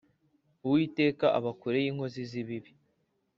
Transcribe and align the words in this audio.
uwiteka 0.65 1.25
aba 1.37 1.51
kure 1.59 1.77
y’inkozi 1.85 2.21
z’ibibi 2.29 2.71